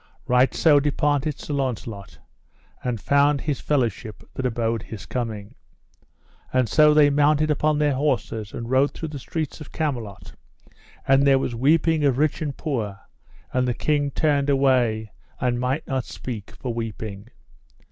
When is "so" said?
0.55-0.79, 6.67-6.95